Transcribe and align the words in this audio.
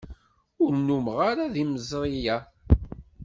Ur 0.63 0.71
nnumeɣ 0.77 1.17
ara 1.29 1.53
d 1.53 1.55
yimeẓri-a. 1.59 2.37